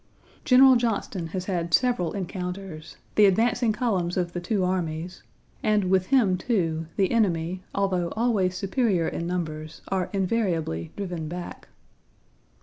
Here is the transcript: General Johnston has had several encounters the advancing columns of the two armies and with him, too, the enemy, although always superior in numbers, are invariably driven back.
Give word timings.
General 0.43 0.77
Johnston 0.77 1.27
has 1.27 1.45
had 1.45 1.75
several 1.75 2.13
encounters 2.13 2.97
the 3.13 3.27
advancing 3.27 3.71
columns 3.71 4.17
of 4.17 4.33
the 4.33 4.39
two 4.39 4.63
armies 4.65 5.21
and 5.61 5.91
with 5.91 6.07
him, 6.07 6.39
too, 6.39 6.87
the 6.95 7.11
enemy, 7.11 7.61
although 7.75 8.09
always 8.15 8.55
superior 8.55 9.07
in 9.07 9.27
numbers, 9.27 9.81
are 9.89 10.09
invariably 10.11 10.91
driven 10.95 11.27
back. 11.27 11.67